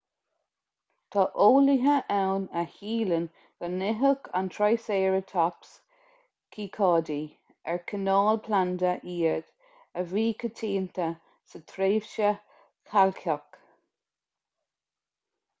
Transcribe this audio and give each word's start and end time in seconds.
tá 1.15 1.23
eolaithe 1.47 1.97
ann 2.13 2.47
a 2.61 2.63
shíleann 2.77 3.27
go 3.63 3.67
n-itheadh 3.73 4.29
an 4.39 4.49
triceratops 4.55 5.75
cíocáidí 6.57 7.19
ar 7.73 7.79
cineál 7.93 8.41
planda 8.49 8.95
iad 9.19 9.53
a 10.03 10.07
bhí 10.15 10.25
coitianta 10.45 11.11
sa 11.53 11.65
tréimhse 11.75 12.33
chailceach 12.95 13.63